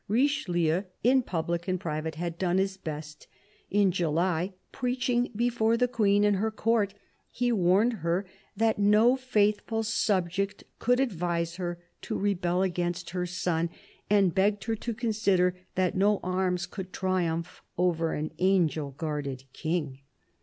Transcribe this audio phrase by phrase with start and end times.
[0.07, 3.27] Richelieu, in public and private, had done his best;
[3.69, 6.95] in July, preaching before the Queen and her Court,
[7.29, 8.25] he warned her
[8.57, 13.69] that no faithful subject could advise her to rebel against her son,
[14.09, 19.99] and begged her to consider that no arms could triumph over an angel guarded King.